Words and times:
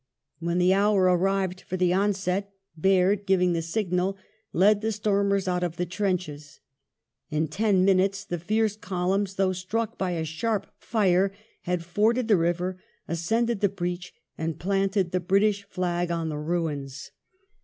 When 0.39 0.57
the 0.57 0.73
hour 0.73 1.07
ar 1.09 1.15
rived 1.15 1.61
for 1.61 1.77
the 1.77 1.93
onset, 1.93 2.51
Baird, 2.75 3.27
giving 3.27 3.53
the 3.53 3.61
signal, 3.61 4.17
led 4.51 4.81
the 4.81 4.91
stormers 4.91 5.47
out 5.47 5.63
of 5.63 5.77
the 5.77 5.85
trenches; 5.85 6.59
in 7.29 7.47
ten 7.47 7.85
minutes 7.85 8.25
the 8.25 8.39
fierce 8.39 8.75
columns, 8.75 9.35
though 9.35 9.53
struck 9.53 9.99
by 9.99 10.13
a 10.13 10.25
sharp 10.25 10.65
fire, 10.79 11.31
had 11.69 11.85
forded 11.85 12.27
the 12.29 12.35
river, 12.37 12.81
ascended 13.07 13.59
the 13.61 13.69
breach, 13.69 14.11
and 14.39 14.57
planted 14.59 15.11
the 15.11 15.19
British 15.19 15.65
flag 15.65 16.09
on 16.09 16.29
the 16.29 16.37
ruins. 16.39 17.11